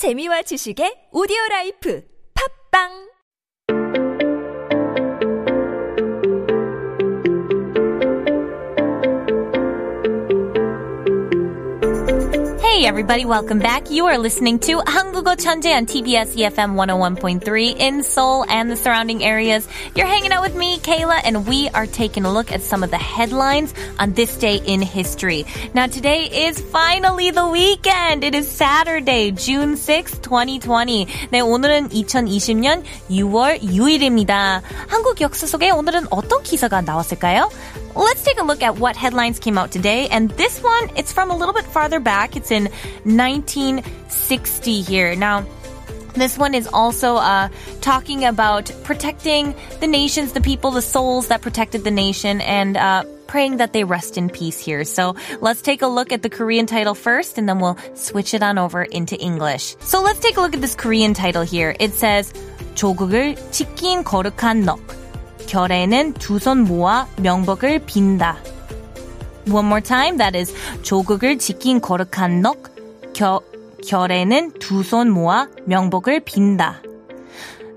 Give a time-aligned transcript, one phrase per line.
[0.00, 2.00] 재미와 지식의 오디오 라이프.
[2.32, 3.09] 팝빵
[12.79, 13.89] Hey everybody, welcome back.
[13.91, 19.23] You are listening to 한국어 천재 on TBS EFM 101.3 in Seoul and the surrounding
[19.23, 19.67] areas.
[19.95, 22.91] You're hanging out with me, Kayla, and we are taking a look at some of
[22.91, 25.45] the headlines on this day in history.
[25.73, 28.23] Now today is finally the weekend.
[28.23, 31.05] It is Saturday, June 6, 2020.
[31.31, 34.61] 네, 오늘은 2020년 6월 6일입니다.
[34.87, 37.49] 한국 역사 속에 오늘은 어떤 기사가 나왔을까요?
[37.95, 40.07] Let's take a look at what headlines came out today.
[40.09, 42.35] And this one, it's from a little bit farther back.
[42.35, 42.65] It's in
[43.03, 45.15] 1960 here.
[45.15, 45.45] Now,
[46.15, 47.49] this one is also uh,
[47.81, 53.03] talking about protecting the nations, the people, the souls that protected the nation, and uh,
[53.27, 54.85] praying that they rest in peace here.
[54.85, 58.43] So let's take a look at the Korean title first, and then we'll switch it
[58.43, 59.75] on over into English.
[59.79, 61.75] So let's take a look at this Korean title here.
[61.79, 62.31] It says,
[62.75, 64.98] 조국을 지킨 거룩한 넋.
[65.50, 68.36] 결에는 두 손 모아 명복을 빈다.
[69.50, 72.54] One more time, that is 조국을 지킨 거룩한 넋.
[73.12, 73.40] 겨,
[73.84, 76.82] 결에는 두 손 모아 명복을 빈다.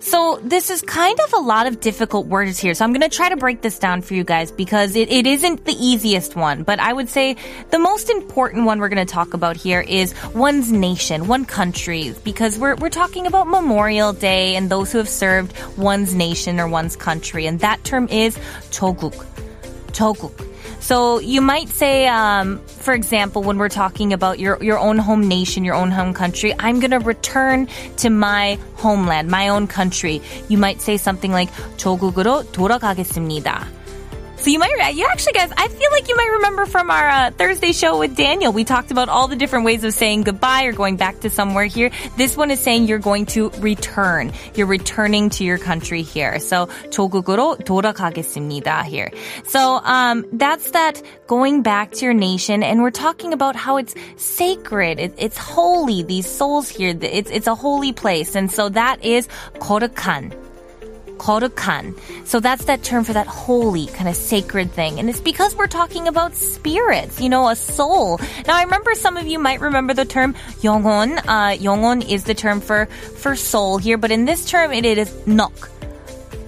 [0.00, 2.74] So this is kind of a lot of difficult words here.
[2.74, 5.26] So I'm going to try to break this down for you guys because it, it
[5.26, 6.62] isn't the easiest one.
[6.62, 7.36] But I would say
[7.70, 12.14] the most important one we're going to talk about here is one's nation, one country,
[12.24, 16.68] because we're, we're talking about Memorial Day and those who have served one's nation or
[16.68, 17.46] one's country.
[17.46, 18.36] And that term is
[18.70, 19.26] 조국.
[19.92, 20.49] 조국.
[20.80, 25.28] So you might say, um, for example, when we're talking about your, your own home
[25.28, 30.22] nation, your own home country, I'm going to return to my homeland, my own country.
[30.48, 33.79] You might say something like, 조국으로 돌아가겠습니다.
[34.46, 37.30] So you might, you actually guys, I feel like you might remember from our uh,
[37.32, 38.52] Thursday show with Daniel.
[38.52, 41.64] We talked about all the different ways of saying goodbye or going back to somewhere
[41.64, 41.90] here.
[42.16, 44.32] This one is saying you're going to return.
[44.54, 46.38] You're returning to your country here.
[46.38, 49.10] So 조국으로 돌아가겠습니다 here.
[49.46, 53.96] So um, that's that going back to your nation, and we're talking about how it's
[54.16, 55.00] sacred.
[55.00, 56.04] It, it's holy.
[56.04, 59.26] These souls here, it's it's a holy place, and so that is
[59.58, 60.39] 거룩한.
[61.20, 61.94] 거룩한.
[62.26, 64.98] So that's that term for that holy, kind of sacred thing.
[64.98, 68.18] And it's because we're talking about spirits, you know, a soul.
[68.46, 71.18] Now, I remember some of you might remember the term 영혼.
[71.18, 75.12] Uh, 영혼 is the term for, for soul here, but in this term, it is
[75.26, 75.70] nok.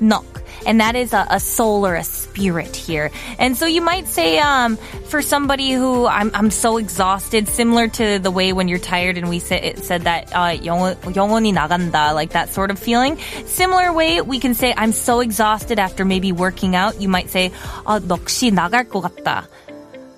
[0.00, 0.31] Nok.
[0.66, 3.10] And that is a, a soul or a spirit here.
[3.38, 4.76] And so you might say, um,
[5.08, 9.28] for somebody who I'm, I'm so exhausted, similar to the way when you're tired and
[9.28, 13.18] we said, said that, uh, 영혼, 영혼이 나간다, like that sort of feeling.
[13.46, 17.00] Similar way, we can say, I'm so exhausted after maybe working out.
[17.00, 17.50] You might say,
[17.84, 19.46] 어, 넋이 나갈 것 같다.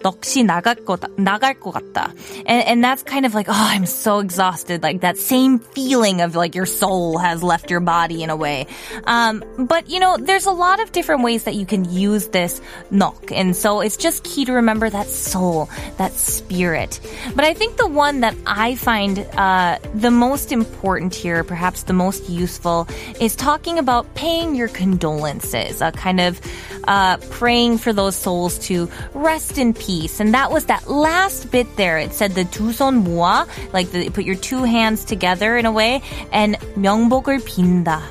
[0.05, 2.13] 넋이 나갈 것, 나갈 것 같다.
[2.47, 4.83] And, and that's kind of like, oh, I'm so exhausted.
[4.83, 8.67] Like that same feeling of like your soul has left your body in a way.
[9.05, 12.61] Um, but you know, there's a lot of different ways that you can use this
[12.91, 13.31] nok.
[13.33, 17.01] And so it's just key to remember that soul, that spirit.
[17.35, 21.93] But I think the one that I find, uh, the most important here, perhaps the
[21.93, 22.89] most useful,
[23.21, 26.41] is talking about paying your condolences, a kind of,
[26.85, 29.91] uh, praying for those souls to rest in peace
[30.21, 31.99] and that was that last bit there.
[31.99, 36.03] It said the 두손 모아, like the, put your two hands together in a way,
[36.33, 38.03] and 명복을 빈다.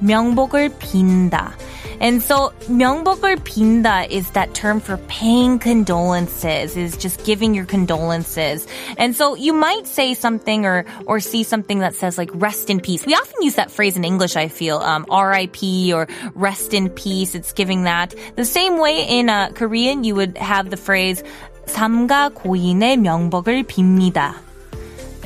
[0.00, 1.54] 명복을 빈다.
[2.00, 8.66] And so 명복을 빈다 is that term for paying condolences, is just giving your condolences.
[8.98, 12.80] And so you might say something or, or see something that says like rest in
[12.80, 13.06] peace.
[13.06, 17.34] We often use that phrase in English, I feel, um, RIP or rest in peace.
[17.34, 18.14] It's giving that.
[18.36, 21.22] The same way in uh, Korean, you would have the phrase
[21.66, 24.34] 삼가 고인의 명복을 빕니다.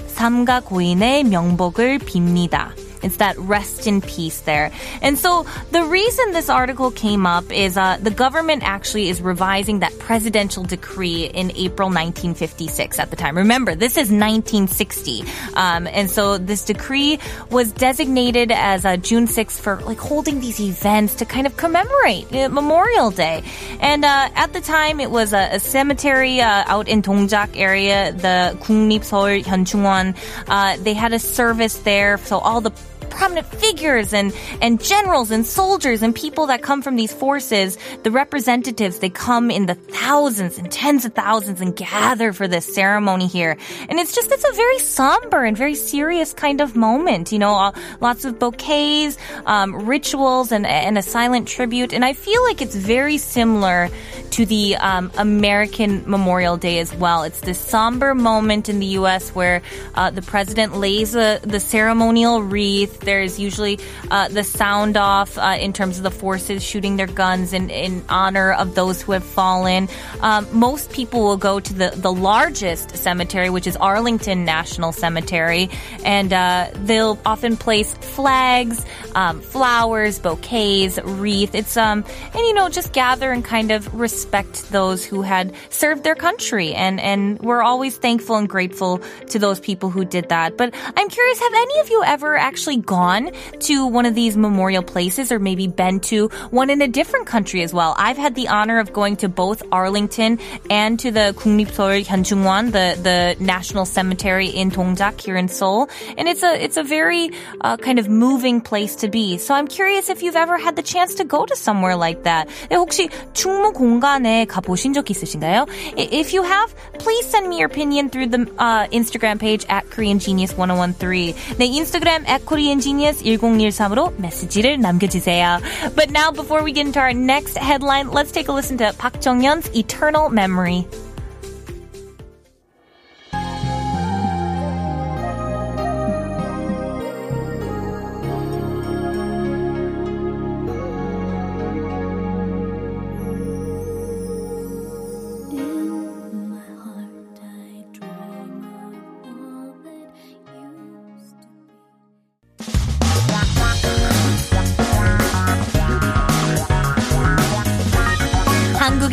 [0.06, 2.72] 삼가 고인의 명복을 빕니다.
[3.04, 4.70] It's that rest in peace there.
[5.02, 9.80] And so the reason this article came up is uh, the government actually is revising
[9.80, 13.36] that presidential decree in April 1956 at the time.
[13.36, 15.24] Remember, this is 1960.
[15.54, 17.18] Um, and so this decree
[17.50, 22.32] was designated as uh, June 6th for like holding these events to kind of commemorate
[22.34, 23.42] uh, Memorial Day.
[23.80, 28.12] And uh, at the time, it was a, a cemetery uh, out in Dongjak area,
[28.12, 30.14] the 국립서울 현충원.
[30.48, 32.72] Uh, they had a service there, so all the
[33.15, 38.11] prominent figures and, and generals and soldiers and people that come from these forces, the
[38.11, 43.27] representatives, they come in the thousands and tens of thousands and gather for this ceremony
[43.27, 43.57] here.
[43.89, 47.71] And it's just, it's a very somber and very serious kind of moment, you know,
[48.01, 51.93] lots of bouquets, um, rituals and, and a silent tribute.
[51.93, 53.89] And I feel like it's very similar
[54.31, 57.23] to the um, American Memorial Day as well.
[57.23, 59.29] It's this somber moment in the U.S.
[59.29, 59.61] where
[59.93, 63.04] uh, the president lays a, the ceremonial wreath.
[63.05, 63.79] There's usually
[64.11, 68.03] uh, the sound off uh, in terms of the forces shooting their guns in, in
[68.09, 69.87] honor of those who have fallen.
[70.21, 75.69] Um, most people will go to the, the largest cemetery, which is Arlington National Cemetery,
[76.03, 81.53] and uh, they'll often place flags, um, flowers, bouquets, wreath.
[81.53, 82.03] It's um,
[82.33, 86.73] and you know just gather and kind of respect those who had served their country,
[86.73, 88.99] and and we're always thankful and grateful
[89.29, 90.57] to those people who did that.
[90.57, 94.82] But I'm curious, have any of you ever actually gone to one of these memorial
[94.82, 97.94] places, or maybe been to one in a different country as well?
[97.98, 100.38] I've had the honor of going to both Arlington
[100.70, 106.28] and to the 국립서울 현충원, the the National Cemetery in Dongjak here in Seoul, and
[106.28, 107.30] it's a it's a very
[107.60, 109.38] uh, kind of moving place to be.
[109.38, 112.48] So I'm curious if you've ever had the chance to go to somewhere like that.
[112.68, 115.66] 네, 혹시 충무 공간에 가보신 적 있으신가요?
[115.96, 120.18] If you have, please send me your opinion through the uh, Instagram page at Korean
[120.18, 121.34] Genius 1013.
[121.58, 125.60] 네, 인스타그램 at Korean Genius 1013으로 메시지를 남겨주세요.
[125.94, 129.20] But now, before we get into our next headline, let's take a listen to Park
[129.20, 130.86] Jong-yeon's Eternal Memory.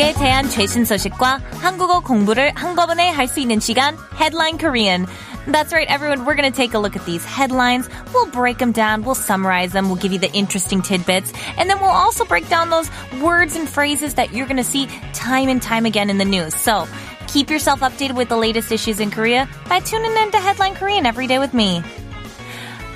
[0.01, 5.05] 한국에 대한 최신 소식과 한국어 공부를 한꺼번에 할 수 있는 시간 Headline Korean.
[5.45, 6.25] That's right, everyone.
[6.25, 7.87] We're going to take a look at these headlines.
[8.11, 9.03] We'll break them down.
[9.03, 9.87] We'll summarize them.
[9.87, 11.31] We'll give you the interesting tidbits.
[11.59, 12.89] And then we'll also break down those
[13.21, 16.55] words and phrases that you're going to see time and time again in the news.
[16.55, 16.87] So
[17.27, 21.05] keep yourself updated with the latest issues in Korea by tuning in to Headline Korean
[21.05, 21.83] every day with me.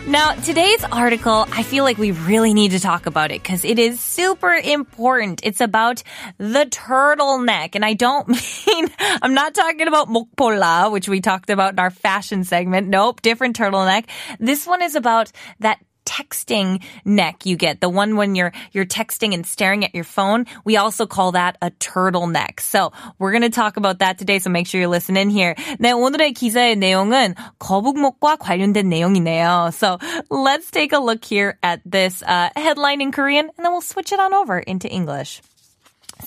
[0.09, 3.77] Now, today's article, I feel like we really need to talk about it because it
[3.77, 5.41] is super important.
[5.43, 6.05] It's about
[6.39, 7.75] the turtleneck.
[7.75, 8.29] And I don't
[8.67, 12.87] mean, I'm not talking about mokpola, which we talked about in our fashion segment.
[12.87, 14.05] Nope, different turtleneck.
[14.39, 15.81] This one is about that
[16.16, 20.46] texting neck you get, the one when you're you're texting and staring at your phone.
[20.66, 22.60] We also call that a turtleneck.
[22.60, 24.40] So we're gonna talk about that today.
[24.40, 25.56] So make sure you're listening here.
[25.80, 29.74] 네, 오늘의 기사의 내용은 거북목과 관련된 내용이네요.
[29.74, 30.00] So
[30.30, 34.12] let's take a look here at this uh, headline in Korean, and then we'll switch
[34.12, 35.42] it on over into English.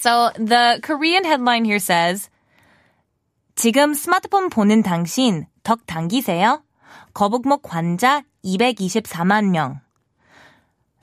[0.00, 2.31] So the Korean headline here says.
[3.56, 6.64] 지금 스마트폰 보는 당신 덕 당기세요?
[7.14, 9.81] 거북목 환자 224만 명.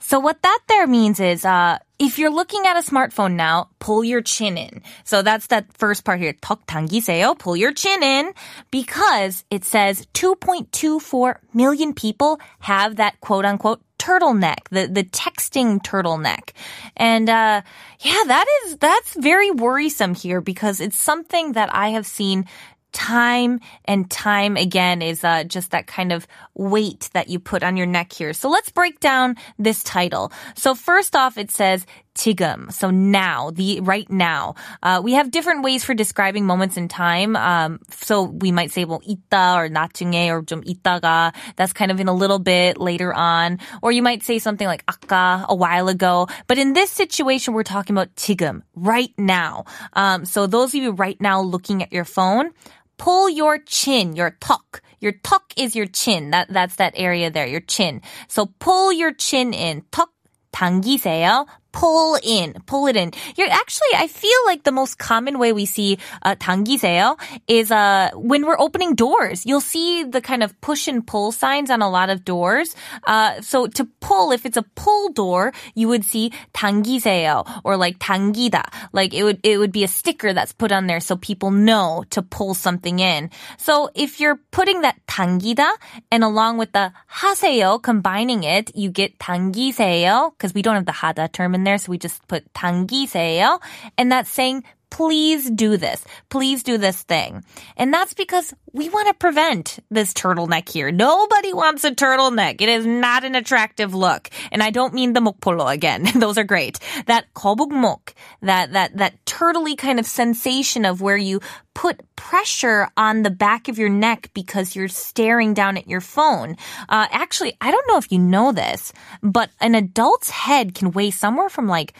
[0.02, 4.02] So what that there means is, uh, if you're looking at a smartphone now, pull
[4.02, 4.82] your chin in.
[5.04, 6.34] So that's that first part here.
[6.42, 7.38] 덕 당기세요.
[7.38, 8.32] Pull your chin in
[8.72, 16.50] because it says 2.24 million people have that quote unquote turtleneck, the, the texting turtleneck.
[16.96, 17.62] And, uh,
[18.00, 22.46] yeah, that is, that's very worrisome here because it's something that I have seen
[22.91, 27.77] time and time again is uh, just that kind of weight that you put on
[27.77, 28.33] your neck here.
[28.33, 30.31] So let's break down this title.
[30.55, 31.85] So first off, it says
[32.16, 32.70] 지금.
[32.70, 34.54] So now, the right now.
[34.82, 37.36] Uh, we have different ways for describing moments in time.
[37.36, 41.32] Um, so we might say, well, 이따 or 나중에 or 좀 이따가.
[41.56, 43.58] That's kind of in a little bit later on.
[43.80, 46.28] Or you might say something like 아까, a while ago.
[46.46, 49.64] But in this situation, we're talking about 지금, right now.
[49.94, 52.50] Um, so those of you right now looking at your phone,
[52.98, 54.82] pull your chin, your 턱.
[55.00, 56.30] Your 턱 is your chin.
[56.30, 58.02] That that's that area there, your chin.
[58.28, 59.82] So pull your chin in.
[59.90, 60.10] 턱
[60.52, 61.46] 당기세요.
[61.76, 63.12] Pull in, pull it in.
[63.34, 67.16] You're actually, I feel like the most common way we see uh, 당기세요
[67.48, 69.46] is uh, when we're opening doors.
[69.46, 72.76] You'll see the kind of push and pull signs on a lot of doors.
[73.06, 77.98] Uh, so to pull, if it's a pull door, you would see 당기세요 or like
[77.98, 78.68] 당기다.
[78.92, 82.04] Like it would it would be a sticker that's put on there so people know
[82.10, 83.30] to pull something in.
[83.56, 85.72] So if you're putting that 당기다
[86.10, 90.92] and along with the 하세요, combining it, you get 당기세요 because we don't have the
[90.92, 93.60] 하다 term in there, so we just put 당기세요,
[93.98, 96.04] and that's saying please do this.
[96.28, 97.42] Please do this thing.
[97.78, 100.92] And that's because we want to prevent this turtleneck here.
[100.92, 102.60] Nobody wants a turtleneck.
[102.60, 104.28] It is not an attractive look.
[104.50, 106.06] And I don't mean the mokpolo again.
[106.14, 106.78] Those are great.
[107.06, 111.40] That 거북목, that, that, that turtley kind of sensation of where you
[111.72, 116.56] put pressure on the back of your neck because you're staring down at your phone.
[116.90, 118.92] Uh, actually, I don't know if you know this,
[119.22, 121.94] but an adult's head can weigh somewhere from like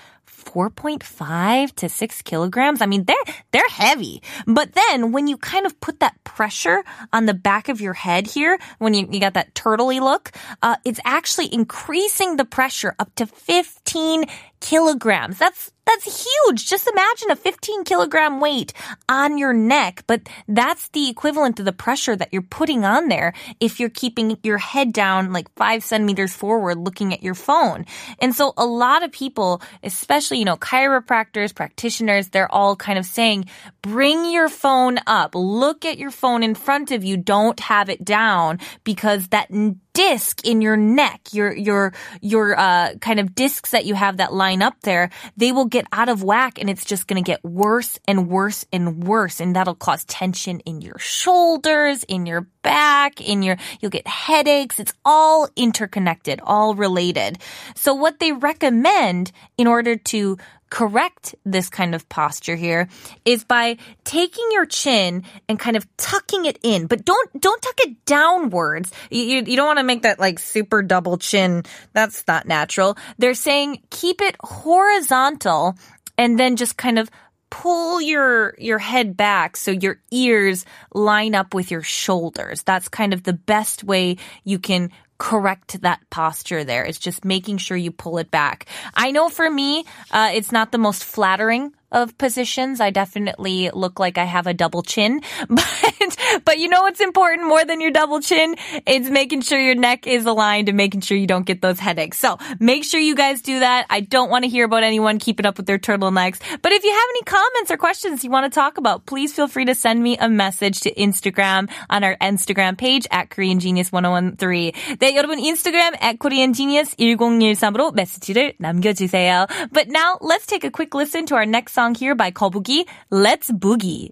[0.47, 2.81] 4.5 to 6 kilograms.
[2.81, 3.15] I mean, they're,
[3.51, 4.21] they're heavy.
[4.45, 8.27] But then when you kind of put that pressure on the back of your head
[8.27, 13.13] here, when you, you got that turtley look, uh, it's actually increasing the pressure up
[13.15, 14.25] to 15
[14.59, 15.37] kilograms.
[15.37, 16.67] That's that's huge.
[16.67, 18.73] Just imagine a 15 kilogram weight
[19.07, 23.33] on your neck, but that's the equivalent of the pressure that you're putting on there
[23.61, 27.85] if you're keeping your head down like five centimeters forward looking at your phone.
[28.19, 33.05] And so a lot of people, especially, you know, chiropractors, practitioners, they're all kind of
[33.05, 33.45] saying,
[33.81, 38.03] bring your phone up, look at your phone in front of you, don't have it
[38.03, 39.49] down because that
[39.97, 44.31] disc in your neck, your your your uh, kind of discs that you have that
[44.31, 47.43] line up there, they will get out of whack, and it's just going to get
[47.43, 53.19] worse and worse and worse, and that'll cause tension in your shoulders, in your back,
[53.21, 54.79] in your you'll get headaches.
[54.79, 57.39] It's all interconnected, all related.
[57.73, 60.37] So what they recommend in order to
[60.69, 62.87] correct this kind of posture here
[63.25, 67.79] is by taking your chin and kind of tucking it in, but don't don't tuck
[67.79, 68.91] it downwards.
[69.09, 71.63] You, you, you don't want to make that like super double chin.
[71.93, 72.97] That's not natural.
[73.17, 75.75] They're saying keep it horizontal
[76.17, 77.09] and then just kind of
[77.49, 82.63] pull your your head back so your ears line up with your shoulders.
[82.63, 86.83] That's kind of the best way you can correct that posture there.
[86.85, 88.67] It's just making sure you pull it back.
[88.93, 92.80] I know for me, uh, it's not the most flattering of positions.
[92.80, 97.46] I definitely look like I have a double chin, but, but you know what's important
[97.46, 98.56] more than your double chin?
[98.86, 102.18] It's making sure your neck is aligned and making sure you don't get those headaches.
[102.18, 103.86] So make sure you guys do that.
[103.90, 106.90] I don't want to hear about anyone keeping up with their turtlenecks, but if you
[106.90, 110.02] have any comments or questions you want to talk about, please feel free to send
[110.02, 114.72] me a message to Instagram on our Instagram page at Korean Genius 1013.
[114.98, 119.46] 네, 여러분 인스타그램 at Korean Genius 1013으로 메시지를 남겨주세요.
[119.70, 123.51] But now let's take a quick listen to our next song here by Kobugi, Let's
[123.51, 124.09] Boogie.